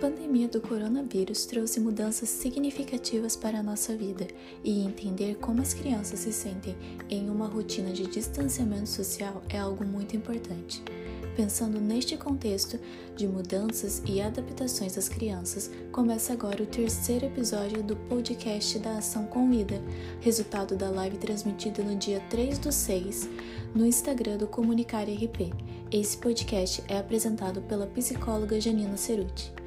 [0.00, 4.26] pandemia do coronavírus trouxe mudanças significativas para a nossa vida
[4.64, 6.74] e entender como as crianças se sentem
[7.10, 10.82] em uma rotina de distanciamento social é algo muito importante.
[11.36, 12.80] Pensando neste contexto
[13.14, 19.26] de mudanças e adaptações das crianças, começa agora o terceiro episódio do podcast da Ação
[19.26, 19.82] com Vida,
[20.22, 23.28] resultado da live transmitida no dia 3 do 6
[23.74, 25.52] no Instagram do Comunicar RP.
[25.92, 29.59] Esse podcast é apresentado pela psicóloga Janina Ceruti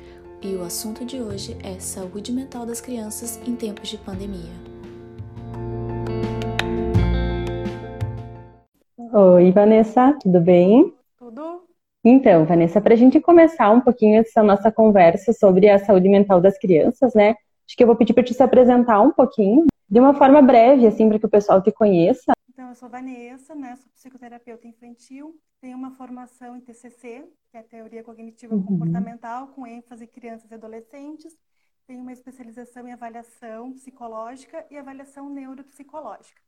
[0.46, 4.52] e o assunto de hoje é saúde mental das crianças em tempos de pandemia.
[9.14, 10.94] Oi, Vanessa, tudo bem?
[11.18, 11.62] Tudo.
[12.04, 16.42] Então, Vanessa, para a gente começar um pouquinho essa nossa conversa sobre a saúde mental
[16.42, 17.36] das crianças, né?
[17.66, 20.86] Acho que eu vou pedir para te se apresentar um pouquinho, de uma forma breve,
[20.86, 22.34] assim, para que o pessoal te conheça.
[22.54, 23.76] Então, eu sou Vanessa, né?
[23.76, 28.64] Sou psicoterapeuta infantil, tenho uma formação em TCC, que é Teoria Cognitiva uhum.
[28.64, 31.36] Comportamental, com ênfase em crianças e adolescentes.
[31.88, 36.40] Tenho uma especialização em avaliação psicológica e avaliação neuropsicológica.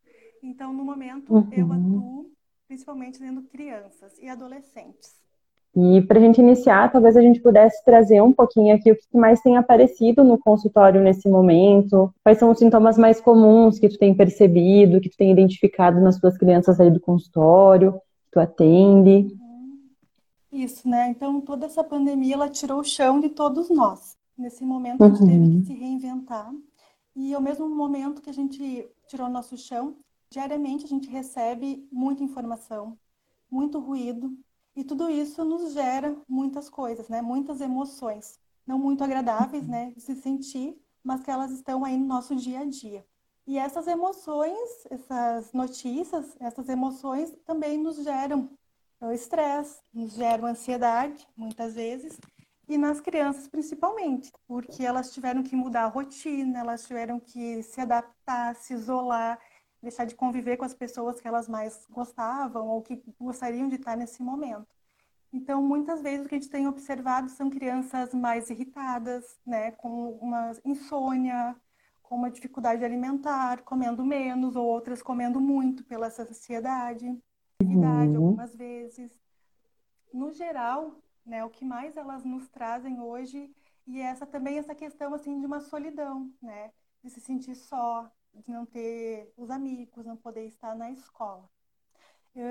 [0.43, 1.49] Então, no momento, uhum.
[1.51, 2.31] eu atuo
[2.67, 5.24] principalmente dentro crianças e adolescentes.
[5.75, 9.17] E para a gente iniciar, talvez a gente pudesse trazer um pouquinho aqui o que
[9.17, 13.97] mais tem aparecido no consultório nesse momento, quais são os sintomas mais comuns que tu
[13.97, 19.27] tem percebido, que tu tem identificado nas tuas crianças aí do consultório, que tu atende.
[20.49, 21.09] Isso, né?
[21.09, 24.15] Então, toda essa pandemia, ela tirou o chão de todos nós.
[24.37, 25.27] Nesse momento, a gente uhum.
[25.27, 26.53] teve que se reinventar.
[27.13, 29.95] E ao mesmo momento que a gente tirou nosso chão,
[30.29, 32.97] diariamente a gente recebe muita informação,
[33.51, 34.31] muito ruído,
[34.75, 37.21] e tudo isso nos gera muitas coisas, né?
[37.21, 42.05] Muitas emoções, não muito agradáveis, né, de se sentir, mas que elas estão aí no
[42.05, 43.05] nosso dia a dia.
[43.47, 48.49] E essas emoções, essas notícias, essas emoções também nos geram
[48.99, 52.19] o estresse, nos geram ansiedade, muitas vezes,
[52.67, 57.79] e nas crianças principalmente, porque elas tiveram que mudar a rotina, elas tiveram que se
[57.79, 59.39] adaptar, se isolar,
[59.79, 63.95] deixar de conviver com as pessoas que elas mais gostavam ou que gostariam de estar
[63.95, 64.74] nesse momento.
[65.31, 70.11] Então, muitas vezes o que a gente tem observado são crianças mais irritadas, né, com
[70.13, 71.55] uma insônia,
[72.01, 77.07] com uma dificuldade alimentar, comendo menos, ou outras comendo muito pela ansiedade,
[77.61, 78.15] uhum.
[78.17, 79.11] algumas vezes.
[80.13, 83.53] No geral, né, o que mais elas nos trazem hoje
[83.87, 86.71] e essa também essa questão assim de uma solidão, né,
[87.03, 91.49] de se sentir só, de não ter os amigos, não poder estar na escola.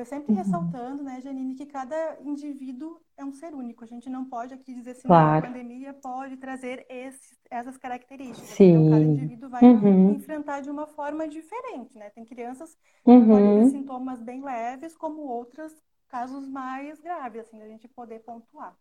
[0.07, 0.39] Sempre uhum.
[0.39, 3.85] ressaltando, né, Janine, que cada indivíduo é um ser único.
[3.85, 5.45] A gente não pode aqui dizer assim, claro.
[5.45, 8.49] a pandemia pode trazer esses, essas características.
[8.49, 8.73] Sim.
[8.73, 10.13] Então, cada indivíduo vai uhum.
[10.13, 12.09] enfrentar de uma forma diferente, né?
[12.15, 12.75] Tem crianças
[13.05, 13.29] que uhum.
[13.29, 15.71] podem ter sintomas bem leves, como outras
[16.09, 18.75] casos mais graves, assim, a gente poder pontuar.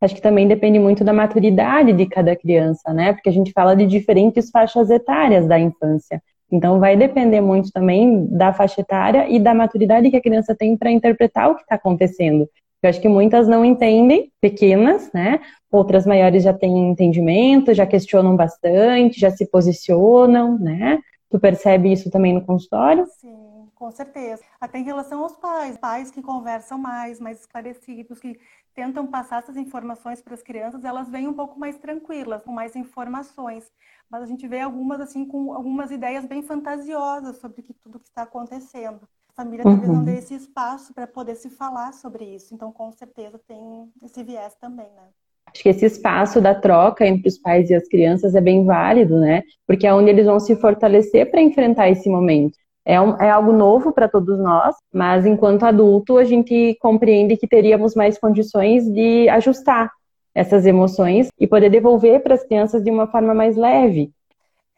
[0.00, 3.12] Acho que também depende muito da maturidade de cada criança, né?
[3.12, 6.22] Porque a gente fala de diferentes faixas etárias da infância.
[6.50, 10.76] Então, vai depender muito também da faixa etária e da maturidade que a criança tem
[10.76, 12.48] para interpretar o que está acontecendo.
[12.82, 15.40] Eu acho que muitas não entendem, pequenas, né?
[15.70, 20.98] Outras maiores já têm entendimento, já questionam bastante, já se posicionam, né?
[21.30, 23.04] Tu percebe isso também no consultório?
[23.20, 23.36] Sim,
[23.80, 24.42] com certeza.
[24.60, 28.38] Até em relação aos pais, pais que conversam mais, mais esclarecidos, que
[28.74, 32.76] tentam passar essas informações para as crianças, elas vêm um pouco mais tranquilas, com mais
[32.76, 33.72] informações.
[34.10, 38.08] Mas a gente vê algumas assim com algumas ideias bem fantasiosas sobre que, tudo que
[38.08, 39.00] está acontecendo.
[39.30, 39.96] A família talvez uhum.
[39.96, 42.54] não dê esse espaço para poder se falar sobre isso.
[42.54, 45.08] Então, com certeza tem esse viés também, né?
[45.46, 49.18] Acho que esse espaço da troca entre os pais e as crianças é bem válido,
[49.18, 49.42] né?
[49.66, 52.58] Porque é onde eles vão se fortalecer para enfrentar esse momento.
[52.84, 57.46] É, um, é algo novo para todos nós, mas enquanto adulto a gente compreende que
[57.46, 59.90] teríamos mais condições de ajustar
[60.34, 64.12] essas emoções e poder devolver para as crianças de uma forma mais leve.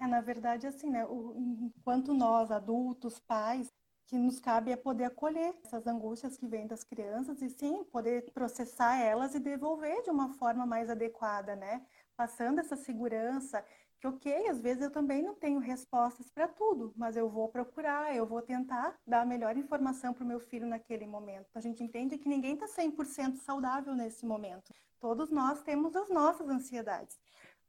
[0.01, 1.05] É, na verdade, assim, né?
[1.05, 1.35] O,
[1.77, 3.69] enquanto nós, adultos, pais,
[4.07, 8.31] que nos cabe é poder acolher essas angústias que vêm das crianças e sim poder
[8.35, 11.81] processar elas e devolver de uma forma mais adequada, né?
[12.17, 13.65] Passando essa segurança
[14.03, 18.15] que ok, às vezes eu também não tenho respostas para tudo, mas eu vou procurar,
[18.17, 21.47] eu vou tentar dar a melhor informação para o meu filho naquele momento.
[21.55, 24.75] A gente entende que ninguém está 100% saudável nesse momento.
[24.99, 27.17] Todos nós temos as nossas ansiedades.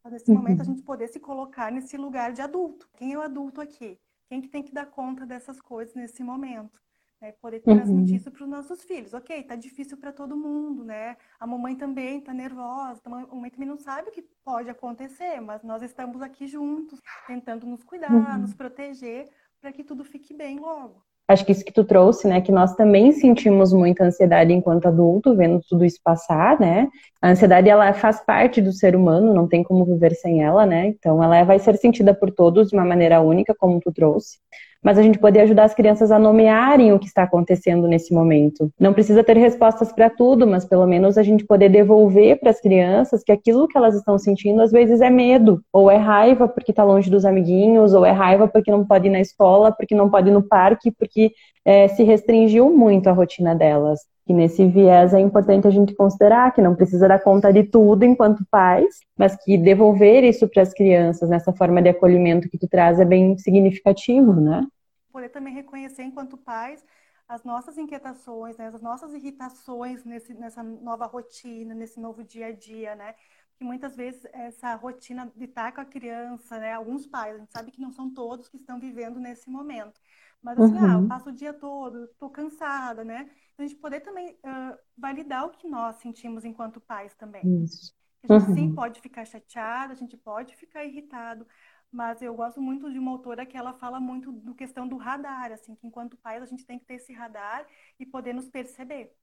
[0.03, 0.37] Mas nesse uhum.
[0.37, 2.89] momento a gente poder se colocar nesse lugar de adulto.
[2.97, 3.99] Quem é o adulto aqui?
[4.27, 6.81] Quem que tem que dar conta dessas coisas nesse momento?
[7.23, 7.33] Né?
[7.41, 8.17] Poder transmitir uhum.
[8.17, 9.13] isso para os nossos filhos.
[9.13, 11.15] Ok, tá difícil para todo mundo, né?
[11.39, 15.63] A mamãe também tá nervosa, a mamãe também não sabe o que pode acontecer, mas
[15.63, 18.39] nós estamos aqui juntos, tentando nos cuidar, uhum.
[18.39, 19.29] nos proteger,
[19.61, 21.01] para que tudo fique bem logo.
[21.25, 25.33] Acho que isso que tu trouxe, né, que nós também sentimos muita ansiedade enquanto adulto,
[25.33, 26.89] vendo tudo isso passar, né?
[27.21, 30.87] A ansiedade ela faz parte do ser humano, não tem como viver sem ela, né?
[30.87, 34.37] Então ela vai ser sentida por todos de uma maneira única, como tu trouxe
[34.83, 38.71] mas a gente poder ajudar as crianças a nomearem o que está acontecendo nesse momento.
[38.79, 42.59] Não precisa ter respostas para tudo, mas pelo menos a gente poder devolver para as
[42.59, 46.71] crianças que aquilo que elas estão sentindo às vezes é medo, ou é raiva porque
[46.71, 50.09] está longe dos amiguinhos, ou é raiva porque não pode ir na escola, porque não
[50.09, 51.31] pode ir no parque, porque
[51.65, 56.53] é, se restringiu muito a rotina delas que nesse viés é importante a gente considerar
[56.53, 60.73] que não precisa dar conta de tudo enquanto pais, mas que devolver isso para as
[60.73, 64.65] crianças nessa forma de acolhimento que tu traz é bem significativo, né?
[65.13, 66.85] Poder também reconhecer enquanto pais
[67.29, 72.51] as nossas inquietações, né, as nossas irritações nesse, nessa nova rotina, nesse novo dia a
[72.51, 73.15] dia, né?
[73.55, 76.73] Que muitas vezes essa rotina de estar com a criança, né?
[76.73, 80.01] Alguns pais, a gente sabe que não são todos que estão vivendo nesse momento.
[80.41, 80.85] Mas assim, uhum.
[80.85, 81.07] ah, eu uhum.
[81.07, 83.29] passo o dia todo, estou cansada, né?
[83.57, 87.63] a gente poder também uh, validar o que nós sentimos enquanto pais também.
[87.63, 87.93] Isso.
[88.23, 88.55] A gente uhum.
[88.55, 91.45] sim pode ficar chateado, a gente pode ficar irritado,
[91.93, 95.51] mas eu gosto muito de uma autora que ela fala muito do questão do radar,
[95.51, 97.67] assim, que enquanto pais a gente tem que ter esse radar
[97.99, 99.15] e poder nos perceber.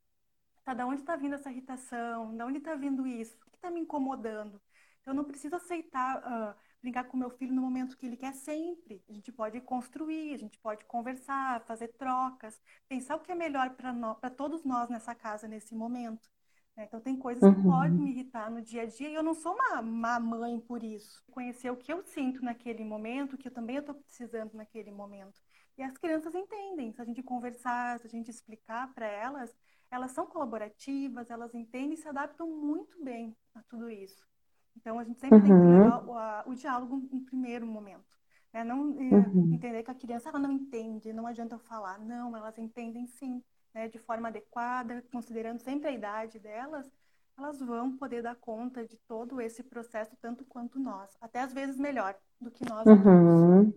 [0.64, 2.36] Tá, da onde está vindo essa irritação?
[2.36, 3.36] Da onde está vindo isso?
[3.46, 4.60] O que está me incomodando?
[5.00, 8.34] Então, eu não preciso aceitar uh, brincar com meu filho no momento que ele quer
[8.34, 9.02] sempre.
[9.08, 13.70] A gente pode construir, a gente pode conversar, fazer trocas, pensar o que é melhor
[13.70, 16.30] para todos nós nessa casa nesse momento.
[16.76, 16.84] Né?
[16.84, 17.54] Então tem coisas uhum.
[17.54, 20.60] que podem me irritar no dia a dia e eu não sou uma, uma mãe
[20.60, 21.22] por isso.
[21.30, 25.40] Conhecer o que eu sinto naquele momento, o que eu também estou precisando naquele momento.
[25.76, 26.92] E as crianças entendem.
[26.92, 29.56] Se a gente conversar, se a gente explicar para elas,
[29.90, 34.28] elas são colaborativas, elas entendem e se adaptam muito bem a tudo isso.
[34.76, 35.42] Então, a gente sempre uhum.
[35.42, 36.10] tem que uhum.
[36.10, 38.04] o, a, o diálogo em primeiro momento.
[38.52, 38.64] Né?
[38.64, 39.54] Não uhum.
[39.54, 41.98] entender que a criança ela não entende, não adianta eu falar.
[41.98, 43.42] Não, elas entendem sim,
[43.74, 43.88] né?
[43.88, 46.90] de forma adequada, considerando sempre a idade delas,
[47.38, 51.10] elas vão poder dar conta de todo esse processo tanto quanto nós.
[51.20, 52.86] Até às vezes melhor do que nós.
[52.86, 53.72] Uhum.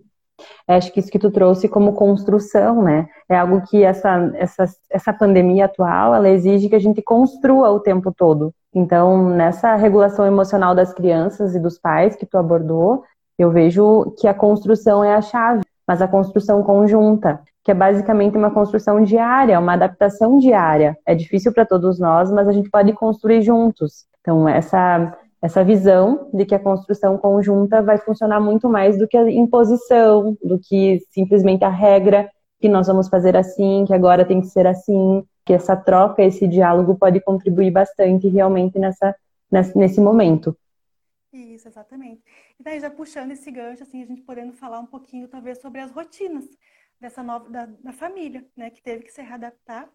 [0.67, 3.07] Acho que isso que tu trouxe como construção, né?
[3.29, 7.79] É algo que essa, essa, essa pandemia atual, ela exige que a gente construa o
[7.79, 8.53] tempo todo.
[8.73, 13.03] Então, nessa regulação emocional das crianças e dos pais que tu abordou,
[13.37, 18.37] eu vejo que a construção é a chave, mas a construção conjunta, que é basicamente
[18.37, 20.97] uma construção diária, uma adaptação diária.
[21.05, 24.05] É difícil para todos nós, mas a gente pode construir juntos.
[24.21, 29.17] Então, essa essa visão de que a construção conjunta vai funcionar muito mais do que
[29.17, 32.31] a imposição, do que simplesmente a regra
[32.61, 36.47] que nós vamos fazer assim, que agora tem que ser assim, que essa troca, esse
[36.47, 39.13] diálogo pode contribuir bastante realmente nessa,
[39.75, 40.55] nesse momento.
[41.33, 42.21] Isso, exatamente.
[42.57, 45.81] E daí já puxando esse gancho, assim, a gente podendo falar um pouquinho talvez sobre
[45.81, 46.45] as rotinas
[46.99, 49.89] dessa nova da, da família, né, que teve que se readaptar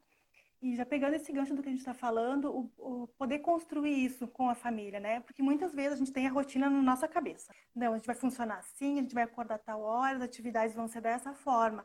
[0.61, 4.05] e já pegando esse gancho do que a gente está falando, o, o, poder construir
[4.05, 5.21] isso com a família, né?
[5.21, 7.55] Porque muitas vezes a gente tem a rotina na nossa cabeça.
[7.75, 10.89] Não, a gente vai funcionar assim, a gente vai acordar tal hora, as atividades vão
[10.89, 11.85] ser dessa forma.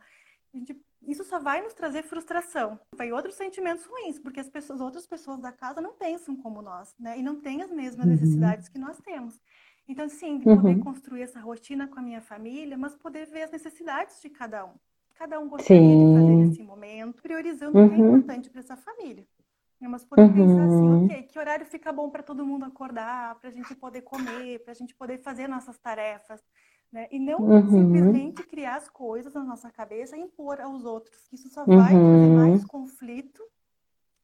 [0.51, 2.79] Gente, isso só vai nos trazer frustração.
[2.95, 6.95] Vai outros sentimentos ruins, porque as pessoas, outras pessoas da casa não pensam como nós,
[6.97, 7.19] né?
[7.19, 8.11] E não têm as mesmas uhum.
[8.11, 9.39] necessidades que nós temos.
[9.87, 10.79] Então, sim, de poder uhum.
[10.79, 14.73] construir essa rotina com a minha família, mas poder ver as necessidades de cada um
[15.15, 16.07] cada um gostaria Sim.
[16.07, 17.85] de fazer nesse momento, priorizando uhum.
[17.85, 18.17] o que é uhum.
[18.17, 19.25] importante para essa família.
[19.79, 20.33] Né, mas poder uhum.
[20.33, 24.01] pensar assim, ok, que horário fica bom para todo mundo acordar, para a gente poder
[24.01, 26.41] comer, para a gente poder fazer nossas tarefas,
[26.89, 27.07] né?
[27.11, 27.69] E não uhum.
[27.69, 31.27] simplesmente criar as coisas na nossa cabeça e impor aos outros.
[31.33, 32.35] Isso só vai trazer uhum.
[32.35, 33.43] mais conflito,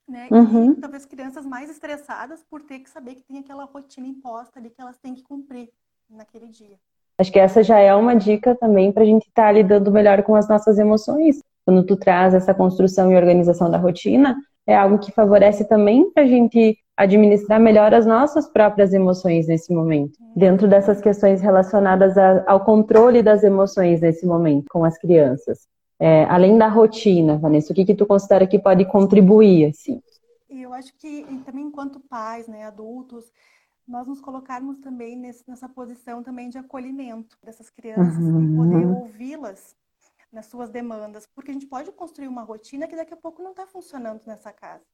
[0.07, 0.29] né?
[0.31, 0.75] E uhum.
[0.75, 4.79] talvez crianças mais estressadas por ter que saber que tem aquela rotina imposta ali que
[4.79, 5.69] elas têm que cumprir
[6.09, 6.79] naquele dia.
[7.19, 10.23] Acho que essa já é uma dica também para a gente estar tá lidando melhor
[10.23, 11.41] com as nossas emoções.
[11.65, 16.23] Quando tu traz essa construção e organização da rotina, é algo que favorece também para
[16.23, 20.17] a gente administrar melhor as nossas próprias emoções nesse momento.
[20.33, 25.67] Dentro dessas questões relacionadas a, ao controle das emoções nesse momento com as crianças.
[25.99, 30.01] É, além da rotina, Vanessa, o que, que tu considera que pode contribuir, assim?
[30.49, 33.25] Eu acho que também enquanto pais, né, adultos,
[33.89, 38.53] nós nos colocarmos também nesse, nessa posição também de acolhimento dessas crianças uhum.
[38.53, 39.75] e poder ouvi-las
[40.31, 43.49] nas suas demandas, porque a gente pode construir uma rotina que daqui a pouco não
[43.49, 44.85] está funcionando nessa casa.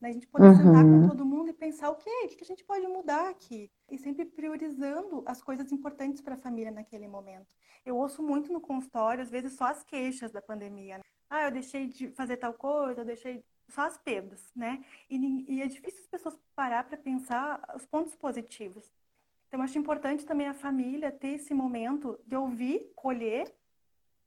[0.00, 0.10] Né?
[0.10, 0.56] A gente pode uhum.
[0.56, 2.10] sentar com todo mundo e pensar o quê?
[2.24, 3.68] O que a gente pode mudar aqui?
[3.90, 7.48] E sempre priorizando as coisas importantes para a família naquele momento.
[7.84, 10.98] Eu ouço muito no consultório, às vezes, só as queixas da pandemia.
[10.98, 11.04] Né?
[11.28, 14.84] Ah, eu deixei de fazer tal coisa, eu deixei só as perdas, né?
[15.08, 18.90] E, e é difícil as pessoas parar para pensar os pontos positivos.
[19.48, 23.54] Então, acho importante também a família ter esse momento de ouvir, colher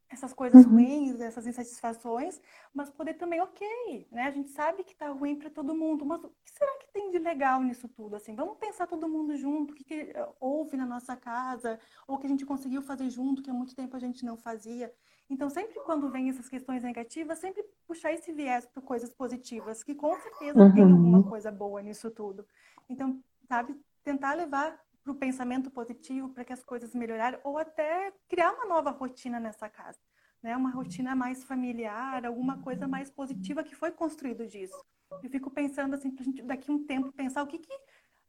[0.10, 0.74] essas coisas uhum.
[0.74, 2.40] ruins, essas insatisfações,
[2.74, 4.24] mas poder também, ok, né?
[4.24, 7.12] A gente sabe que tá ruim para todo mundo, mas o que será que tem
[7.12, 8.16] de legal nisso tudo?
[8.16, 11.78] Assim, vamos pensar todo mundo junto, o que, que eh, houve na nossa casa,
[12.08, 14.94] ou que a gente conseguiu fazer junto, que há muito tempo a gente não fazia.
[15.30, 19.94] Então, sempre quando vem essas questões negativas, sempre puxar esse viés para coisas positivas, que
[19.94, 20.74] com certeza uhum.
[20.74, 22.46] tem alguma coisa boa nisso tudo.
[22.90, 28.12] Então, sabe, tentar levar para o pensamento positivo para que as coisas melhorarem ou até
[28.28, 30.00] criar uma nova rotina nessa casa,
[30.42, 30.56] né?
[30.56, 34.82] Uma rotina mais familiar, alguma coisa mais positiva que foi construído disso.
[35.24, 37.74] Eu fico pensando assim, para gente daqui a um tempo pensar o que que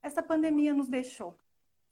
[0.02, 1.37] essa pandemia nos deixou.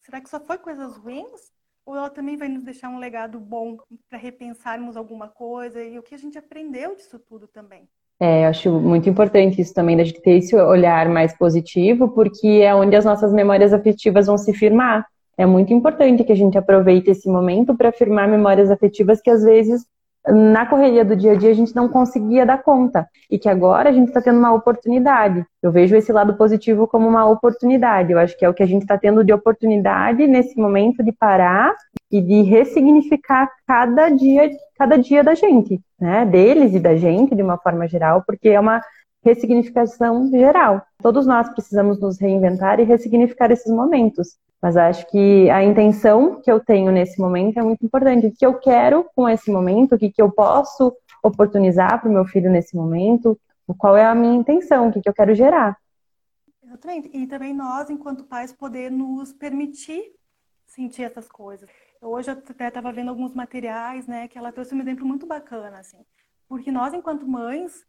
[0.01, 1.53] Será que só foi coisas ruins?
[1.87, 3.77] Ou ela também vai nos deixar um legado bom
[4.11, 7.89] para repensarmos alguma coisa e o que a gente aprendeu disso tudo também?
[8.19, 12.75] É, acho muito importante isso também, da gente ter esse olhar mais positivo, porque é
[12.75, 15.07] onde as nossas memórias afetivas vão se firmar.
[15.39, 19.45] É muito importante que a gente aproveite esse momento para firmar memórias afetivas que às
[19.45, 19.87] vezes
[20.29, 23.91] na correria do dia a dia a gente não conseguia dar conta e que agora
[23.91, 25.45] a gente está tendo uma oportunidade.
[25.63, 28.13] Eu vejo esse lado positivo como uma oportunidade.
[28.13, 31.13] Eu acho que é o que a gente está tendo de oportunidade nesse momento de
[31.13, 31.75] parar
[32.11, 36.25] e de ressignificar cada dia, cada dia da gente, né?
[36.25, 38.81] Deles e da gente de uma forma geral, porque é uma
[39.25, 40.83] ressignificação geral.
[41.03, 44.37] Todos nós precisamos nos reinventar e ressignificar esses momentos.
[44.61, 48.27] Mas acho que a intenção que eu tenho nesse momento é muito importante.
[48.27, 52.13] O que eu quero com esse momento, o que, que eu posso oportunizar para o
[52.13, 53.39] meu filho nesse momento,
[53.79, 55.77] qual é a minha intenção, o que, que eu quero gerar.
[56.63, 57.11] Exatamente.
[57.13, 60.17] E também nós, enquanto pais, poder nos permitir
[60.67, 61.69] sentir essas coisas.
[62.03, 65.79] Hoje eu até estava vendo alguns materiais, né, que ela trouxe um exemplo muito bacana,
[65.79, 66.05] assim.
[66.49, 67.87] Porque nós, enquanto mães,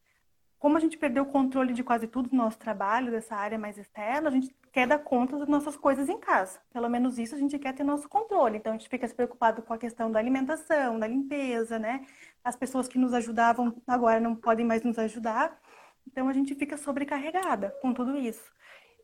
[0.57, 3.77] como a gente perdeu o controle de quase tudo do nosso trabalho, dessa área mais
[3.77, 6.59] externa, a gente quer dar conta das nossas coisas em casa.
[6.71, 8.57] Pelo menos isso a gente quer ter nosso controle.
[8.57, 12.05] Então a gente fica se preocupado com a questão da alimentação, da limpeza, né?
[12.43, 15.59] As pessoas que nos ajudavam agora não podem mais nos ajudar.
[16.05, 18.53] Então a gente fica sobrecarregada com tudo isso.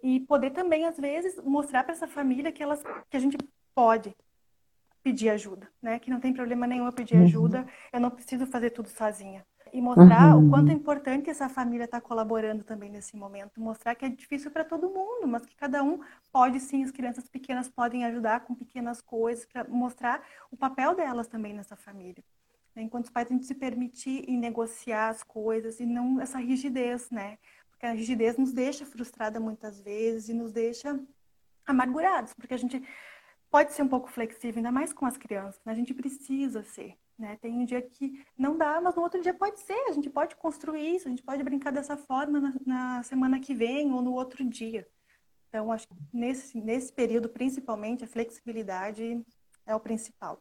[0.03, 3.35] E poder também, às vezes, mostrar para essa família que, elas, que a gente
[3.73, 4.15] pode
[5.01, 5.97] pedir ajuda, né?
[5.97, 7.23] Que não tem problema nenhum eu pedir uhum.
[7.23, 10.47] ajuda, eu não preciso fazer tudo sozinha e mostrar uhum.
[10.47, 14.09] o quanto é importante essa família estar tá colaborando também nesse momento, mostrar que é
[14.09, 15.99] difícil para todo mundo, mas que cada um
[16.31, 21.27] pode sim, as crianças pequenas podem ajudar com pequenas coisas para mostrar o papel delas
[21.27, 22.23] também nessa família.
[22.75, 27.09] Enquanto os pais a gente se permitir em negociar as coisas e não essa rigidez,
[27.09, 27.39] né?
[27.69, 30.99] Porque a rigidez nos deixa frustrada muitas vezes e nos deixa
[31.65, 32.83] amargurados, porque a gente
[33.49, 35.71] pode ser um pouco flexível, ainda mais com as crianças, né?
[35.71, 36.95] A gente precisa ser.
[37.23, 37.37] Né?
[37.41, 39.85] Tem um dia que não dá, mas no outro dia pode ser.
[39.87, 43.55] A gente pode construir isso, a gente pode brincar dessa forma na, na semana que
[43.55, 44.85] vem ou no outro dia.
[45.47, 49.21] Então, acho que nesse, nesse período, principalmente, a flexibilidade
[49.65, 50.37] é o principal.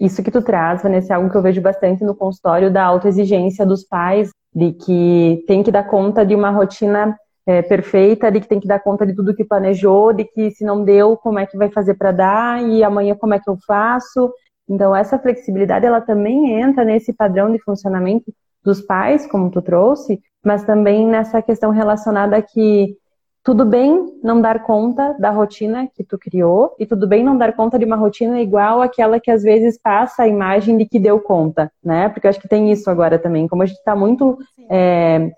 [0.00, 3.66] Isso que tu traz, Vanessa, é algo que eu vejo bastante no consultório da autoexigência
[3.66, 8.48] dos pais, de que tem que dar conta de uma rotina é, perfeita, de que
[8.48, 11.44] tem que dar conta de tudo que planejou, de que se não deu, como é
[11.44, 14.32] que vai fazer para dar, e amanhã como é que eu faço,
[14.68, 18.32] então, essa flexibilidade, ela também entra nesse padrão de funcionamento
[18.64, 22.96] dos pais, como tu trouxe, mas também nessa questão relacionada a que
[23.44, 27.54] tudo bem não dar conta da rotina que tu criou e tudo bem não dar
[27.54, 31.18] conta de uma rotina igual àquela que às vezes passa a imagem de que deu
[31.18, 32.08] conta, né?
[32.08, 34.38] Porque eu acho que tem isso agora também, como a gente está muito
[34.70, 35.32] é,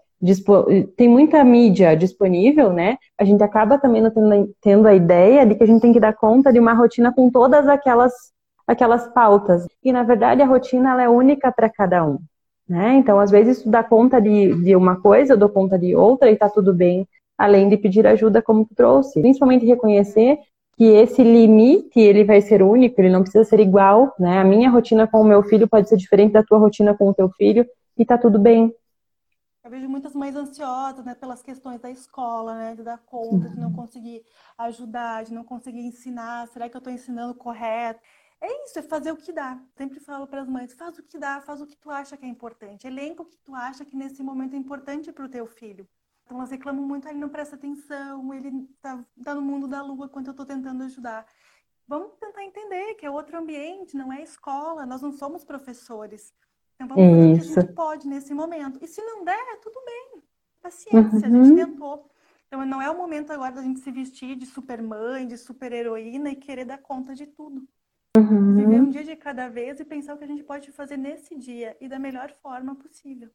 [0.96, 2.96] tem muita mídia disponível, né?
[3.18, 6.14] A gente acaba também tendo, tendo a ideia de que a gente tem que dar
[6.14, 8.12] conta de uma rotina com todas aquelas
[8.66, 9.66] aquelas pautas.
[9.82, 12.18] E, na verdade, a rotina ela é única para cada um.
[12.68, 12.94] Né?
[12.94, 16.30] Então, às vezes, tu dá conta de, de uma coisa, eu dou conta de outra
[16.30, 17.06] e tá tudo bem,
[17.36, 19.20] além de pedir ajuda como tu trouxe.
[19.20, 20.38] Principalmente reconhecer
[20.76, 24.40] que esse limite, ele vai ser único, ele não precisa ser igual, né?
[24.40, 27.14] A minha rotina com o meu filho pode ser diferente da tua rotina com o
[27.14, 27.66] teu filho
[27.96, 28.74] e tá tudo bem.
[29.62, 33.58] Eu vejo muitas mães ansiosas, né, pelas questões da escola, né, de dar conta, de
[33.58, 33.76] não uhum.
[33.76, 34.22] conseguir
[34.58, 37.98] ajudar, de não conseguir ensinar, será que eu estou ensinando correto?
[38.40, 39.58] É isso, é fazer o que dá.
[39.76, 42.24] Sempre falo para as mães, faz o que dá, faz o que tu acha que
[42.24, 42.86] é importante.
[42.86, 45.88] Elenca o que tu acha que nesse momento é importante para o teu filho.
[46.24, 49.82] Então elas reclamam muito, ah, ele não presta atenção, ele está tá no mundo da
[49.82, 51.26] lua enquanto eu estou tentando ajudar.
[51.86, 56.32] Vamos tentar entender que é outro ambiente, não é escola, nós não somos professores.
[56.74, 58.78] Então vamos fazer o que a gente pode nesse momento.
[58.82, 60.22] E se não der, tudo bem.
[60.62, 61.40] Paciência, uhum.
[61.40, 62.10] a gente tentou.
[62.46, 65.72] Então não é o momento agora da gente se vestir de super mãe, de super
[65.72, 67.66] heroína e querer dar conta de tudo.
[68.16, 68.54] Uhum.
[68.54, 71.36] Viver um dia de cada vez e pensar o que a gente pode fazer nesse
[71.36, 73.28] dia e da melhor forma possível.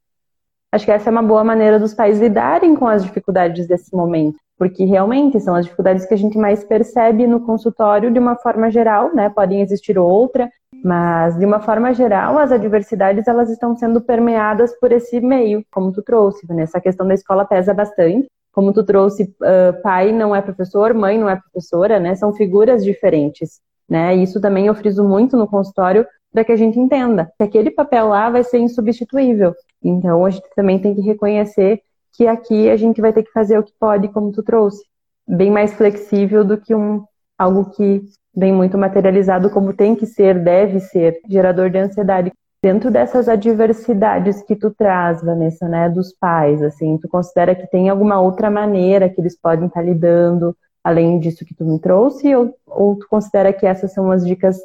[0.72, 4.38] Acho que essa é uma boa maneira dos pais lidarem com as dificuldades desse momento.
[4.60, 8.70] porque realmente são as dificuldades que a gente mais percebe no consultório de uma forma
[8.70, 9.30] geral, né?
[9.30, 10.52] Podem existir outra,
[10.84, 15.94] mas de uma forma geral as adversidades elas estão sendo permeadas por esse meio, como
[15.94, 16.78] tu trouxe, Vanessa.
[16.78, 18.28] A questão da escola pesa bastante.
[18.52, 22.16] Como tu trouxe, uh, pai não é professor, mãe não é professora, né?
[22.16, 24.16] São figuras diferentes, né?
[24.16, 28.10] Isso também eu friso muito no consultório para que a gente entenda que aquele papel
[28.10, 29.54] lá vai ser insubstituível.
[29.84, 31.82] Então a gente também tem que reconhecer
[32.14, 34.84] que aqui a gente vai ter que fazer o que pode, como tu trouxe,
[35.28, 37.04] bem mais flexível do que um
[37.38, 38.02] algo que
[38.36, 42.32] vem muito materializado como tem que ser, deve ser, gerador de ansiedade.
[42.62, 47.88] Dentro dessas adversidades que tu traz, Vanessa, né, dos pais, assim, tu considera que tem
[47.88, 52.58] alguma outra maneira que eles podem estar lidando, além disso que tu me trouxe, ou,
[52.66, 54.60] ou tu considera que essas são as dicas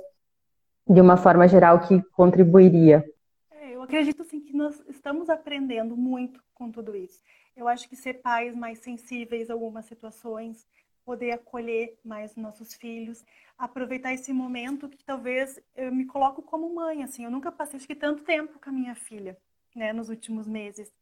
[0.89, 3.05] de uma forma geral que contribuiria?
[3.51, 7.23] É, eu acredito sim que nós estamos aprendendo muito com tudo isso.
[7.57, 10.67] Eu acho que ser pais mais sensíveis a algumas situações,
[11.05, 13.25] poder acolher mais nossos filhos,
[13.59, 17.87] aproveitar esse momento que talvez eu me coloco como mãe, assim, eu nunca passei acho
[17.87, 19.37] que tanto tempo com a minha filha,
[19.75, 20.93] né, nos últimos meses.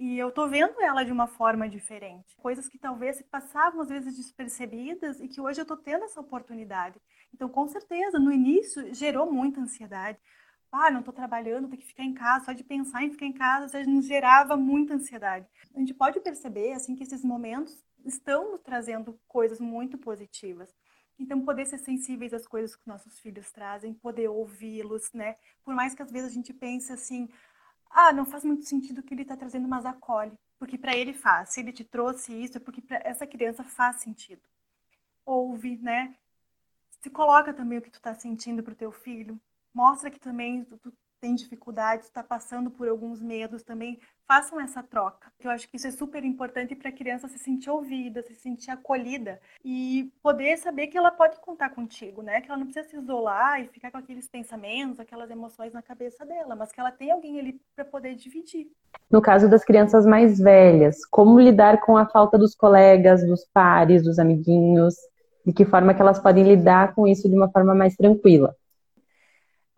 [0.00, 2.34] E eu tô vendo ela de uma forma diferente.
[2.38, 6.98] Coisas que talvez passavam às vezes despercebidas e que hoje eu tô tendo essa oportunidade.
[7.32, 10.18] Então, com certeza, no início gerou muita ansiedade
[10.72, 13.32] ah, não estou trabalhando, tenho que ficar em casa, só de pensar em ficar em
[13.32, 15.46] casa já nos gerava muita ansiedade.
[15.74, 20.70] A gente pode perceber assim que esses momentos estão nos trazendo coisas muito positivas.
[21.18, 25.36] Então, poder ser sensíveis às coisas que nossos filhos trazem, poder ouvi-los, né?
[25.62, 27.28] Por mais que às vezes a gente pense assim,
[27.90, 31.50] ah, não faz muito sentido que ele está trazendo, mas acolhe, porque para ele faz.
[31.50, 34.42] Se ele te trouxe isso, é porque para essa criança faz sentido.
[35.26, 36.14] Ouve, né?
[37.02, 39.40] Se coloca também o que tu está sentindo para o teu filho,
[39.74, 45.30] mostra que também tu tem dificuldades, está passando por alguns medos também, façam essa troca.
[45.38, 48.70] Eu acho que isso é super importante para a criança se sentir ouvida, se sentir
[48.70, 52.40] acolhida e poder saber que ela pode contar contigo, né?
[52.40, 56.24] Que ela não precisa se isolar e ficar com aqueles pensamentos, aquelas emoções na cabeça
[56.24, 58.68] dela, mas que ela tem alguém ali para poder dividir.
[59.10, 64.02] No caso das crianças mais velhas, como lidar com a falta dos colegas, dos pares,
[64.02, 64.94] dos amiguinhos?
[65.44, 68.54] De que forma que elas podem lidar com isso de uma forma mais tranquila?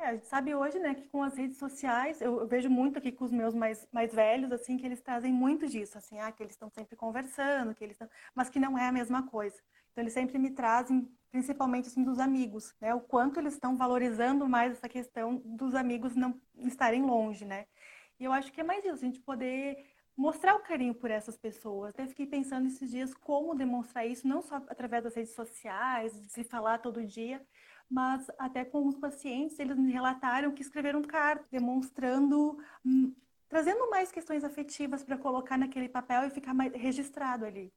[0.02, 2.98] É, a gente sabe hoje, né, que com as redes sociais, eu, eu, vejo muito
[2.98, 6.32] aqui com os meus mais, mais velhos, assim, que eles trazem muito disso, assim, ah,
[6.32, 7.96] que eles estão sempre conversando, que eles
[8.34, 9.56] mas que não é a mesma coisa.
[9.92, 14.48] Então, eles sempre me trazem, principalmente, assim, dos amigos, né, o quanto eles estão valorizando
[14.48, 17.66] mais essa questão dos amigos não estarem longe, né.
[18.18, 19.86] E eu acho que é mais isso, a gente poder
[20.16, 21.90] mostrar o carinho por essas pessoas.
[21.90, 26.28] Até fiquei pensando esses dias como demonstrar isso, não só através das redes sociais, de
[26.28, 27.40] se falar todo dia,
[27.92, 33.14] mas até com os pacientes, eles me relataram que escreveram cartas demonstrando, hum,
[33.50, 37.70] trazendo mais questões afetivas para colocar naquele papel e ficar mais registrado ali.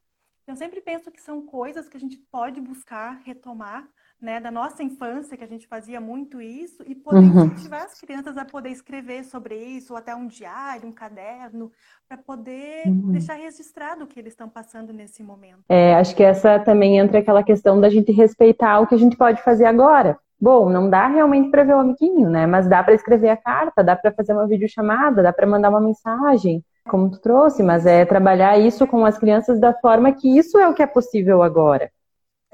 [0.47, 3.89] Eu sempre penso que são coisas que a gente pode buscar retomar,
[4.25, 7.45] né, da nossa infância, que a gente fazia muito isso, e poder uhum.
[7.45, 11.71] incentivar as crianças a poder escrever sobre isso, ou até um diário, um caderno,
[12.09, 13.11] para poder uhum.
[13.11, 15.59] deixar registrado o que eles estão passando nesse momento.
[15.69, 19.15] É, acho que essa também entra aquela questão da gente respeitar o que a gente
[19.15, 20.17] pode fazer agora.
[20.41, 22.47] Bom, não dá realmente para ver o amiguinho, né?
[22.47, 25.79] Mas dá para escrever a carta, dá para fazer uma videochamada, dá para mandar uma
[25.79, 30.57] mensagem, como tu trouxe, mas é trabalhar isso com as crianças da forma que isso
[30.57, 31.91] é o que é possível agora.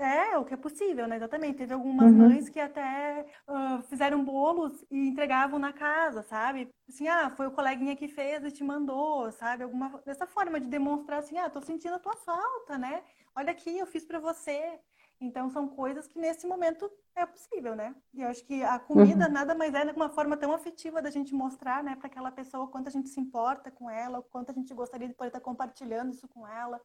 [0.02, 1.18] É, o que é possível, né?
[1.18, 1.60] Exatamente.
[1.60, 2.30] Teve algumas uhum.
[2.30, 6.74] mães que até uh, fizeram bolos e entregavam na casa, sabe?
[6.90, 9.64] Assim, ah, foi o coleguinha que fez e te mandou, sabe?
[9.64, 13.04] Alguma dessa forma de demonstrar assim, ah, tô sentindo a tua falta, né?
[13.36, 14.80] Olha aqui, eu fiz para você.
[15.20, 17.96] Então são coisas que nesse momento é possível, né?
[18.12, 19.32] E eu acho que a comida uhum.
[19.32, 22.88] nada mais é uma forma tão afetiva da gente mostrar, né, para aquela pessoa quanto
[22.88, 26.12] a gente se importa com ela, o quanto a gente gostaria de poder estar compartilhando
[26.12, 26.82] isso com ela.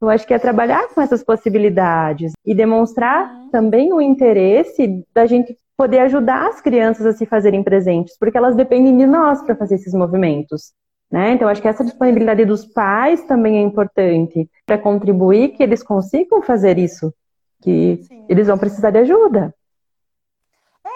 [0.00, 3.50] Eu acho que é trabalhar com essas possibilidades e demonstrar uhum.
[3.50, 8.54] também o interesse da gente poder ajudar as crianças a se fazerem presentes, porque elas
[8.54, 10.72] dependem de nós para fazer esses movimentos.
[11.10, 11.32] Né?
[11.32, 16.42] Então, acho que essa disponibilidade dos pais também é importante para contribuir que eles consigam
[16.42, 17.12] fazer isso,
[17.62, 18.24] que Sim.
[18.28, 19.54] eles vão precisar de ajuda.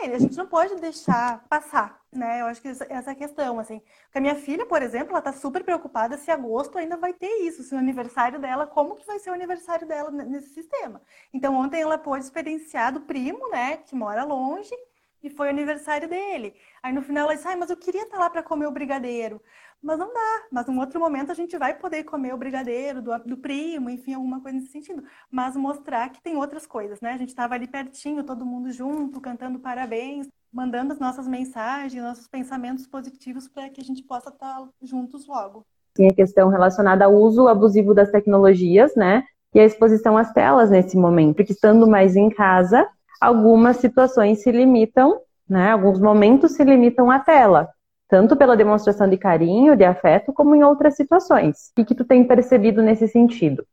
[0.03, 2.41] É, a gente não pode deixar passar né?
[2.41, 3.81] Eu acho que essa é questão, assim.
[4.05, 7.31] Porque a minha filha, por exemplo, ela tá super preocupada se agosto ainda vai ter
[7.43, 11.01] isso, se o aniversário dela, como que vai ser o aniversário dela nesse sistema.
[11.33, 14.75] Então, ontem ela pôde experienciar do primo, né, que mora longe,
[15.23, 16.55] e foi o aniversário dele.
[16.83, 19.41] Aí no final ela disse, ai, mas eu queria estar lá para comer o brigadeiro.
[19.83, 20.43] Mas não dá.
[20.51, 24.15] Mas num outro momento a gente vai poder comer o brigadeiro do, do primo, enfim,
[24.15, 25.03] alguma coisa nesse sentido.
[25.31, 27.13] Mas mostrar que tem outras coisas, né?
[27.13, 32.29] A gente estava ali pertinho, todo mundo junto, cantando parabéns, mandando as nossas mensagens, nossos
[32.29, 35.65] pensamentos positivos para que a gente possa estar juntos logo.
[35.95, 39.25] Tem a questão relacionada ao uso abusivo das tecnologias, né?
[39.55, 42.87] e a exposição às telas nesse momento, porque estando mais em casa,
[43.21, 45.73] algumas situações se limitam, né?
[45.73, 47.69] Alguns momentos se limitam à tela,
[48.11, 51.71] tanto pela demonstração de carinho, de afeto, como em outras situações.
[51.79, 53.65] O que, tu tem percebido nesse sentido?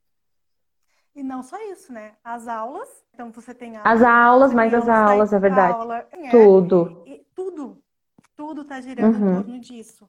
[1.16, 2.12] E não só isso, né?
[2.24, 5.74] As aulas, então você tem as aulas, mais as aulas, é verdade.
[5.74, 7.04] Aula, é, tudo.
[7.34, 7.82] tudo,
[8.36, 9.32] tudo está girando uhum.
[9.32, 10.08] em torno disso.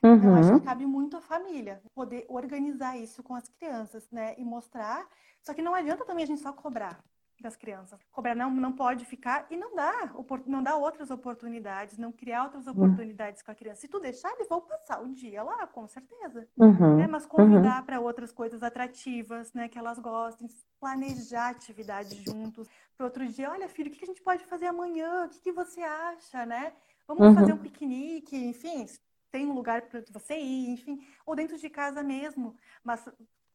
[0.00, 0.22] Uhum.
[0.22, 4.36] Eu acho que cabe muito à família poder organizar isso com as crianças, né?
[4.38, 5.04] E mostrar.
[5.42, 7.00] Só que não adianta também a gente só cobrar
[7.42, 8.00] das crianças.
[8.10, 10.12] Cobrar não, não pode ficar e não dá,
[10.46, 12.72] não dá outras oportunidades, não criar outras uhum.
[12.72, 13.46] oportunidades uhum.
[13.46, 13.80] com a criança.
[13.82, 16.48] Se tu deixar, eles vão passar o dia lá, com certeza.
[16.56, 16.96] Uhum.
[16.96, 17.06] Né?
[17.06, 17.86] Mas convidar uhum.
[17.86, 19.68] para outras coisas atrativas, né?
[19.68, 20.48] Que elas gostem,
[20.80, 22.68] planejar atividades juntos.
[22.96, 25.26] Para outro dia, olha, filho, o que a gente pode fazer amanhã?
[25.26, 26.72] O que, que você acha, né?
[27.06, 27.62] Vamos fazer um uhum.
[27.62, 28.84] piquenique, enfim,
[29.30, 33.08] tem um lugar para você ir, enfim, ou dentro de casa mesmo, mas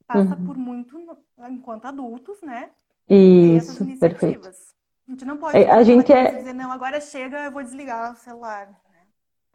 [0.08, 0.46] passa uhum.
[0.46, 1.18] por muito
[1.50, 2.72] enquanto adultos, né?
[3.14, 4.48] Isso, perfeito.
[4.48, 6.32] A gente não pode é, a gente é...
[6.32, 8.70] dizer, não, agora chega, eu vou desligar o celular.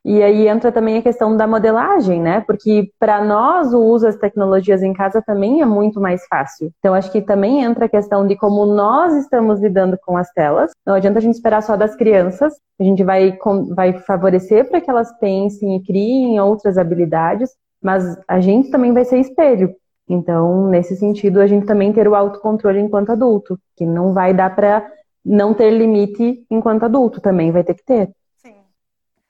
[0.09, 2.41] E aí entra também a questão da modelagem, né?
[2.43, 6.71] Porque para nós o uso das tecnologias em casa também é muito mais fácil.
[6.79, 10.71] Então acho que também entra a questão de como nós estamos lidando com as telas.
[10.87, 12.55] Não adianta a gente esperar só das crianças.
[12.79, 13.37] A gente vai,
[13.75, 17.51] vai favorecer para que elas pensem e criem outras habilidades,
[17.83, 19.75] mas a gente também vai ser espelho.
[20.09, 24.55] Então, nesse sentido, a gente também ter o autocontrole enquanto adulto, que não vai dar
[24.55, 24.91] para
[25.25, 28.13] não ter limite enquanto adulto, também vai ter que ter.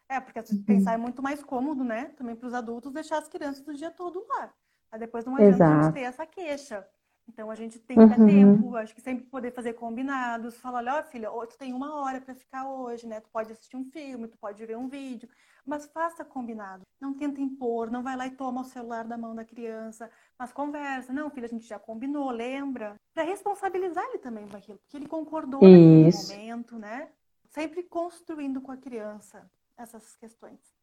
[0.08, 2.06] É, porque assim, pensar é muito mais cômodo, né?
[2.16, 4.52] Também para os adultos deixar as crianças o dia todo lá.
[4.90, 5.78] Aí depois não adianta Exato.
[5.78, 6.86] a gente ter essa queixa.
[7.28, 8.26] Então a gente tem que ter uhum.
[8.26, 12.34] tempo, acho que sempre poder fazer combinados, falar, olha, filha, tu tem uma hora para
[12.34, 13.20] ficar hoje, né?
[13.20, 15.28] Tu pode assistir um filme, tu pode ver um vídeo,
[15.64, 16.82] mas faça combinado.
[17.00, 20.52] Não tenta impor, não vai lá e toma o celular da mão da criança, mas
[20.52, 21.12] conversa.
[21.12, 22.94] Não, filha, a gente já combinou, lembra?
[23.12, 26.28] Para responsabilizar ele também com aquilo, porque ele concordou Isso.
[26.28, 27.10] naquele momento, né?
[27.50, 30.75] Sempre construindo com a criança essas questões.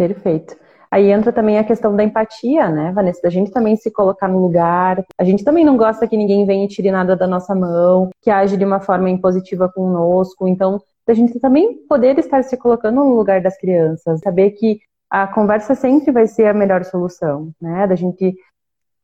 [0.00, 0.56] Perfeito.
[0.90, 3.20] Aí entra também a questão da empatia, né, Vanessa?
[3.22, 5.04] Da gente também se colocar no lugar.
[5.18, 8.30] A gente também não gosta que ninguém venha e tire nada da nossa mão, que
[8.30, 10.48] age de uma forma impositiva conosco.
[10.48, 15.26] Então, a gente também poder estar se colocando no lugar das crianças, saber que a
[15.26, 17.86] conversa sempre vai ser a melhor solução, né?
[17.86, 18.34] Da gente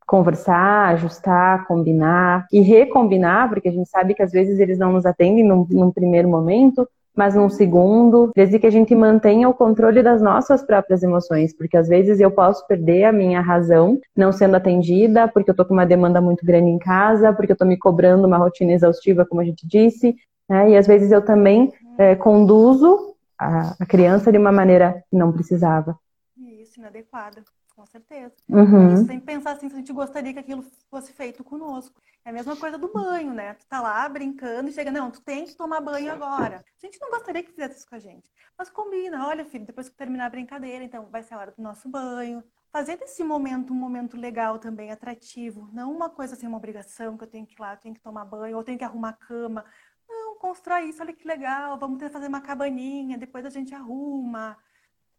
[0.07, 5.05] conversar, ajustar, combinar e recombinar, porque a gente sabe que às vezes eles não nos
[5.05, 10.03] atendem num, num primeiro momento, mas num segundo, desde que a gente mantenha o controle
[10.03, 14.55] das nossas próprias emoções, porque às vezes eu posso perder a minha razão não sendo
[14.55, 17.77] atendida, porque eu tô com uma demanda muito grande em casa, porque eu tô me
[17.77, 20.15] cobrando uma rotina exaustiva, como a gente disse,
[20.47, 20.69] né?
[20.69, 25.31] E às vezes eu também é, conduzo a, a criança de uma maneira que não
[25.31, 25.97] precisava.
[26.37, 27.41] Isso, inadequada
[27.87, 28.35] certeza.
[28.49, 29.05] Uhum.
[29.05, 31.99] Sem pensar assim, se a gente gostaria que aquilo fosse feito conosco.
[32.23, 33.53] É a mesma coisa do banho, né?
[33.53, 36.63] Tu tá lá brincando e chega, não, tu tem que tomar banho agora.
[36.81, 38.29] A gente não gostaria que fizesse isso com a gente.
[38.57, 41.63] Mas combina, olha, filho, depois que terminar a brincadeira, então vai ser a hora do
[41.63, 42.43] nosso banho.
[42.69, 45.69] Fazer desse momento um momento legal também, atrativo.
[45.71, 48.01] Não uma coisa assim, uma obrigação que eu tenho que ir lá, eu tenho que
[48.01, 49.63] tomar banho, ou tenho que arrumar a cama.
[50.07, 53.73] Não, constrói isso, olha que legal, vamos ter que fazer uma cabaninha, depois a gente
[53.73, 54.57] arruma.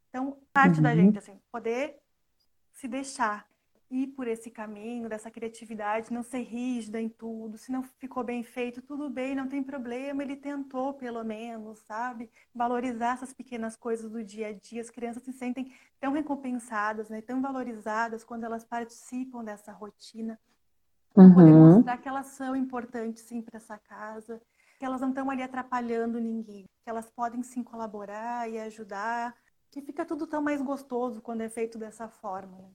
[0.08, 0.82] Então, parte uhum.
[0.82, 1.98] da gente, assim, poder
[2.78, 3.44] se deixar
[3.90, 7.58] ir por esse caminho dessa criatividade, não ser rígida em tudo.
[7.58, 10.22] Se não ficou bem feito, tudo bem, não tem problema.
[10.22, 12.30] Ele tentou, pelo menos, sabe?
[12.54, 14.80] Valorizar essas pequenas coisas do dia a dia.
[14.80, 17.20] As crianças se sentem tão recompensadas, né?
[17.20, 20.38] tão valorizadas quando elas participam dessa rotina.
[21.16, 21.34] Uhum.
[21.34, 24.40] Poder mostrar que elas são importantes, sim, para essa casa.
[24.78, 26.64] Que elas não estão ali atrapalhando ninguém.
[26.84, 29.34] Que elas podem, sim, colaborar e ajudar
[29.70, 32.56] que fica tudo tão mais gostoso quando é feito dessa forma.
[32.58, 32.68] Né?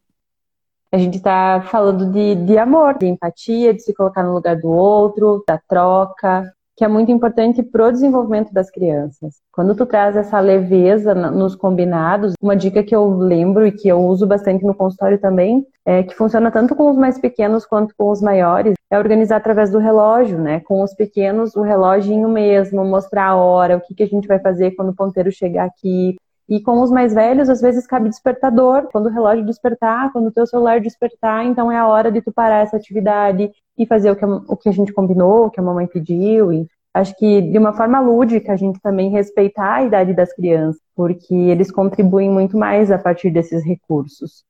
[0.92, 4.70] A gente está falando de, de amor, de empatia, de se colocar no lugar do
[4.70, 9.42] outro, da troca, que é muito importante para o desenvolvimento das crianças.
[9.52, 14.00] Quando tu traz essa leveza nos combinados, uma dica que eu lembro e que eu
[14.00, 18.10] uso bastante no consultório também, é que funciona tanto com os mais pequenos quanto com
[18.10, 20.62] os maiores, é organizar através do relógio, né?
[20.62, 24.40] Com os pequenos, o reloginho mesmo, mostrar a hora, o que, que a gente vai
[24.40, 26.16] fazer quando o ponteiro chegar aqui,
[26.56, 28.88] e com os mais velhos, às vezes cabe despertador.
[28.92, 32.32] Quando o relógio despertar, quando o teu celular despertar, então é a hora de tu
[32.32, 35.60] parar essa atividade e fazer o que a, o que a gente combinou, o que
[35.60, 36.54] a mamãe pediu.
[36.54, 40.80] E acho que de uma forma lúdica a gente também respeitar a idade das crianças,
[40.96, 44.46] porque eles contribuem muito mais a partir desses recursos.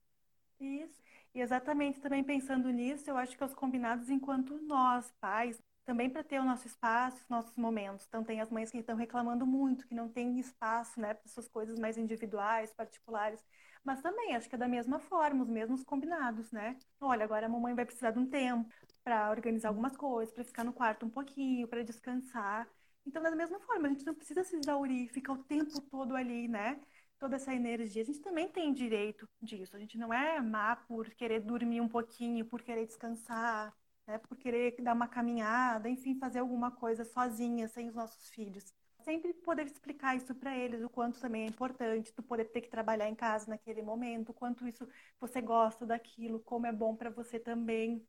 [0.60, 1.00] Isso.
[1.34, 6.24] E exatamente também pensando nisso, eu acho que os combinados enquanto nós, pais, também para
[6.24, 8.06] ter o nosso espaço, os nossos momentos.
[8.08, 11.48] Então, tem as mães que estão reclamando muito, que não tem espaço né, para suas
[11.48, 13.44] coisas mais individuais, particulares.
[13.84, 16.76] Mas também, acho que é da mesma forma, os mesmos combinados, né?
[17.00, 18.68] Olha, agora a mamãe vai precisar de um tempo
[19.02, 22.66] para organizar algumas coisas, para ficar no quarto um pouquinho, para descansar.
[23.06, 26.48] Então, da mesma forma, a gente não precisa se exaurir, ficar o tempo todo ali,
[26.48, 26.80] né?
[27.18, 28.02] Toda essa energia.
[28.02, 29.76] A gente também tem direito disso.
[29.76, 33.74] A gente não é má por querer dormir um pouquinho, por querer descansar,
[34.06, 34.18] né?
[34.18, 38.72] por querer dar uma caminhada, enfim, fazer alguma coisa sozinha, sem os nossos filhos.
[39.04, 42.70] Sempre poder explicar isso para eles, o quanto também é importante, tu poder ter que
[42.70, 44.88] trabalhar em casa naquele momento, o quanto isso
[45.20, 48.02] você gosta daquilo, como é bom para você também.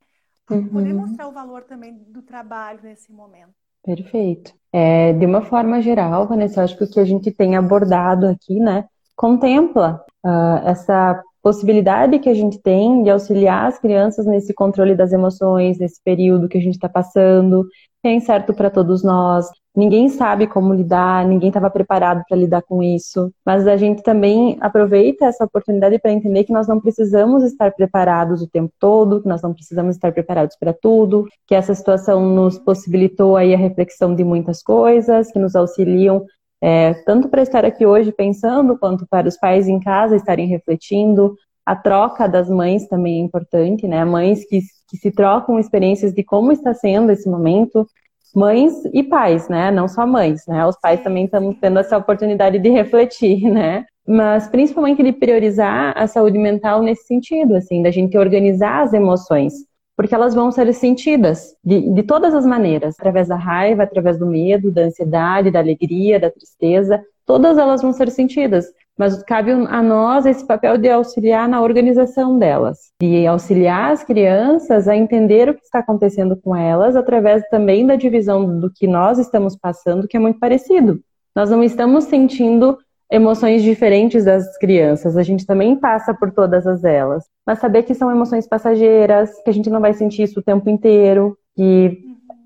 [0.49, 0.69] Uhum.
[0.69, 3.53] Poder mostrar o valor também do trabalho nesse momento.
[3.83, 4.53] Perfeito.
[4.71, 8.59] É, de uma forma geral, Vanessa, acho que o que a gente tem abordado aqui,
[8.59, 14.95] né, contempla uh, essa possibilidade que a gente tem de auxiliar as crianças nesse controle
[14.95, 17.67] das emoções, nesse período que a gente está passando,
[18.03, 19.45] é incerto para todos nós.
[19.75, 23.31] Ninguém sabe como lidar, ninguém estava preparado para lidar com isso.
[23.45, 28.41] Mas a gente também aproveita essa oportunidade para entender que nós não precisamos estar preparados
[28.41, 32.57] o tempo todo, que nós não precisamos estar preparados para tudo, que essa situação nos
[32.57, 36.25] possibilitou aí a reflexão de muitas coisas, que nos auxiliam
[36.67, 41.35] é, tanto para estar aqui hoje pensando, quanto para os pais em casa estarem refletindo.
[41.63, 44.03] A troca das mães também é importante, né?
[44.03, 47.87] Mães que, que se trocam experiências de como está sendo esse momento,
[48.35, 49.69] mães e pais, né?
[49.69, 50.65] Não só mães, né?
[50.65, 53.85] Os pais também estão tendo essa oportunidade de refletir, né?
[54.07, 59.53] Mas principalmente de priorizar a saúde mental nesse sentido, assim, da gente organizar as emoções
[59.95, 64.25] porque elas vão ser sentidas de, de todas as maneiras, através da raiva, através do
[64.25, 68.65] medo, da ansiedade, da alegria, da tristeza, todas elas vão ser sentidas,
[68.97, 74.87] mas cabe a nós esse papel de auxiliar na organização delas, de auxiliar as crianças
[74.87, 79.17] a entender o que está acontecendo com elas, através também da divisão do que nós
[79.17, 81.01] estamos passando, que é muito parecido.
[81.35, 82.77] Nós não estamos sentindo
[83.11, 85.17] emoções diferentes das crianças.
[85.17, 87.25] A gente também passa por todas as elas.
[87.45, 90.69] Mas saber que são emoções passageiras, que a gente não vai sentir isso o tempo
[90.69, 91.37] inteiro.
[91.57, 91.99] E,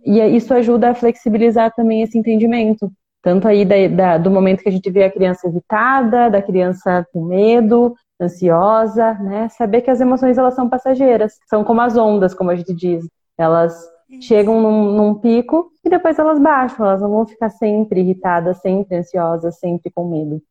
[0.06, 2.92] e isso ajuda a flexibilizar também esse entendimento.
[3.22, 7.06] Tanto aí da, da, do momento que a gente vê a criança evitada, da criança
[7.12, 9.50] com medo, ansiosa, né?
[9.50, 11.34] Saber que as emoções elas são passageiras.
[11.48, 13.06] São como as ondas, como a gente diz.
[13.38, 13.74] Elas
[14.22, 18.98] chegam num, num, pico e depois elas baixam, elas não vão ficar sempre irritadas, sempre
[18.98, 20.42] ansiosas, sempre com medo.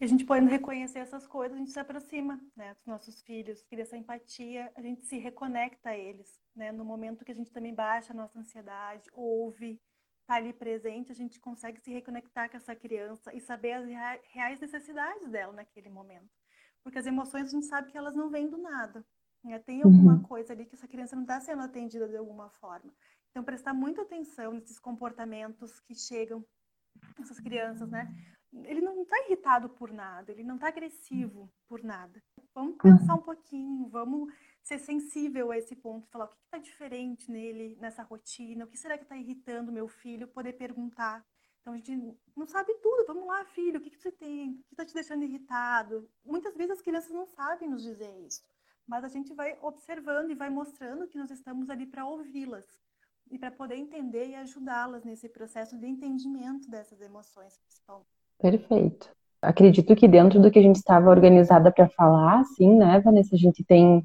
[0.00, 3.62] E a gente podendo reconhecer essas coisas, a gente se aproxima né, dos nossos filhos,
[3.64, 6.40] cria essa empatia, a gente se reconecta a eles.
[6.54, 6.70] Né?
[6.70, 9.80] No momento que a gente também baixa a nossa ansiedade, ouve,
[10.20, 13.86] está ali presente, a gente consegue se reconectar com essa criança e saber as
[14.32, 16.30] reais necessidades dela naquele momento.
[16.82, 19.04] Porque as emoções a gente sabe que elas não vêm do nada.
[19.42, 19.58] Né?
[19.58, 20.22] Tem alguma uhum.
[20.22, 22.92] coisa ali que essa criança não está sendo atendida de alguma forma.
[23.30, 26.44] Então, prestar muita atenção nesses comportamentos que chegam
[27.20, 28.12] essas crianças, né?
[28.52, 32.22] Ele não está irritado por nada, ele não está agressivo por nada.
[32.54, 34.32] Vamos pensar um pouquinho, vamos
[34.62, 38.76] ser sensível a esse ponto, falar o que está diferente nele, nessa rotina, o que
[38.76, 41.24] será que está irritando meu filho, poder perguntar.
[41.60, 41.94] Então a gente
[42.34, 44.52] não sabe tudo, vamos lá, filho, o que, que você tem?
[44.52, 46.08] O que está te deixando irritado?
[46.24, 48.42] Muitas vezes as crianças não sabem nos dizer isso,
[48.86, 52.66] mas a gente vai observando e vai mostrando que nós estamos ali para ouvi-las
[53.30, 58.17] e para poder entender e ajudá-las nesse processo de entendimento dessas emoções, principalmente.
[58.40, 59.10] Perfeito.
[59.42, 63.38] Acredito que dentro do que a gente estava organizada para falar, sim, né, Vanessa, a
[63.38, 64.04] gente tem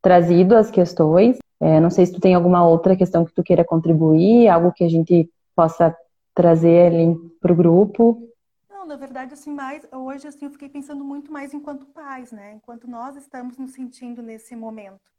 [0.00, 1.38] trazido as questões.
[1.60, 4.84] É, não sei se tu tem alguma outra questão que tu queira contribuir, algo que
[4.84, 5.94] a gente possa
[6.34, 8.26] trazer ali para o grupo.
[8.70, 12.54] Não, na verdade, assim, mais hoje assim, eu fiquei pensando muito mais enquanto pais, né?
[12.54, 15.10] Enquanto nós estamos nos sentindo nesse momento.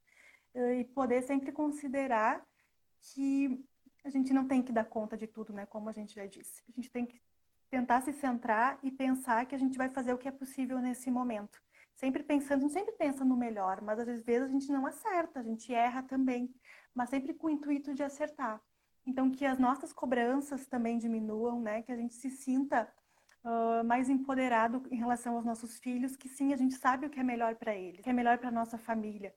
[0.55, 2.41] E poder sempre considerar
[3.13, 3.63] que
[4.03, 5.67] a gente não tem que dar conta de tudo, né?
[5.67, 6.63] Como a gente já disse.
[6.67, 7.21] A gente tem que
[7.71, 11.09] tentar se centrar e pensar que a gente vai fazer o que é possível nesse
[11.09, 11.59] momento.
[11.95, 15.39] Sempre pensando, a gente sempre pensa no melhor, mas às vezes a gente não acerta,
[15.39, 16.53] a gente erra também,
[16.93, 18.61] mas sempre com o intuito de acertar.
[19.05, 21.81] Então, que as nossas cobranças também diminuam, né?
[21.81, 22.91] Que a gente se sinta
[23.43, 27.19] uh, mais empoderado em relação aos nossos filhos, que sim, a gente sabe o que
[27.19, 29.33] é melhor para eles, o que é melhor para nossa família.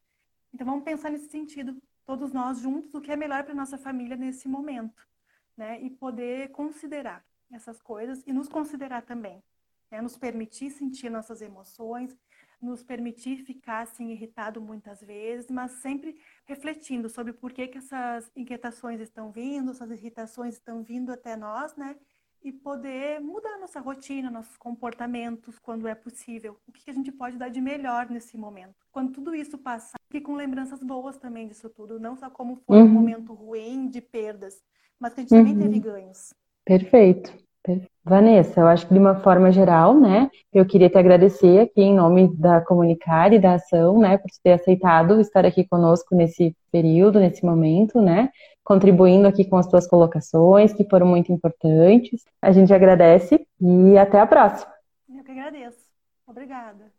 [0.52, 4.16] Então, vamos pensar nesse sentido, todos nós juntos, o que é melhor para nossa família
[4.16, 5.06] nesse momento,
[5.56, 5.80] né?
[5.80, 9.42] E poder considerar essas coisas e nos considerar também,
[9.90, 10.00] né?
[10.00, 12.16] nos permitir sentir nossas emoções,
[12.64, 18.30] nos permitir ficar assim irritado muitas vezes, mas sempre refletindo sobre por que, que essas
[18.34, 21.96] inquietações estão vindo, essas irritações estão vindo até nós, né?
[22.42, 26.58] E poder mudar nossa rotina, nossos comportamentos quando é possível.
[26.66, 28.86] O que, que a gente pode dar de melhor nesse momento.
[28.92, 32.78] Quando tudo isso passar, fique com lembranças boas também disso tudo, não só como foi
[32.78, 32.84] uhum.
[32.84, 34.62] um momento ruim de perdas,
[34.98, 35.44] mas que a gente uhum.
[35.44, 36.34] também teve ganhos.
[36.64, 37.32] Perfeito.
[38.04, 41.94] Vanessa, eu acho que de uma forma geral, né, eu queria te agradecer aqui em
[41.94, 47.18] nome da Comunicar e da Ação, né, por ter aceitado estar aqui conosco nesse período,
[47.18, 48.28] nesse momento, né,
[48.62, 52.22] contribuindo aqui com as tuas colocações, que foram muito importantes.
[52.42, 54.72] A gente agradece e até a próxima.
[55.08, 55.84] Eu que agradeço.
[56.26, 56.92] Obrigada.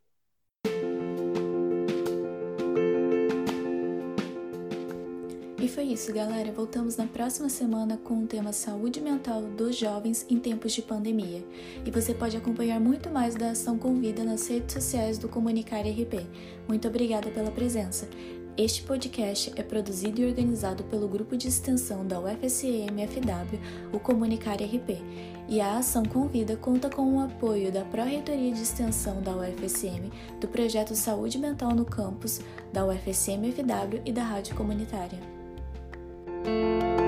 [5.66, 6.52] E foi isso, galera.
[6.52, 11.44] Voltamos na próxima semana com o tema Saúde Mental dos Jovens em Tempos de Pandemia.
[11.84, 16.24] E você pode acompanhar muito mais da Ação Convida nas redes sociais do Comunicar RP.
[16.68, 18.08] Muito obrigada pela presença.
[18.56, 23.60] Este podcast é produzido e organizado pelo grupo de extensão da UFSM-FW,
[23.92, 25.02] o Comunicar RP,
[25.50, 30.48] e a Ação Convida conta com o apoio da Pró-Reitoria de Extensão da UFSM, do
[30.48, 32.40] projeto Saúde Mental no Campus,
[32.72, 35.35] da UFSM-FW e da Rádio Comunitária.
[36.46, 37.05] Música